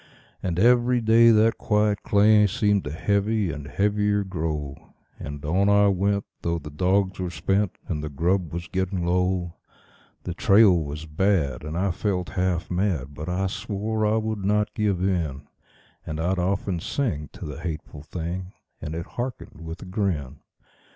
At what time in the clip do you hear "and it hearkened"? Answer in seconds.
18.81-19.61